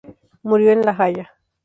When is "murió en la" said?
0.41-0.95